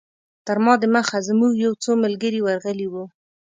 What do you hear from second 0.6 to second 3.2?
ما دمخه زموږ یو څو ملګري ورغلي وو.